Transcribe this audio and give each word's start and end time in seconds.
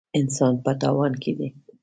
انسان 0.19 0.53
په 0.63 0.71
تاوان 0.81 1.13
کې 1.21 1.31
دی. 1.37 1.49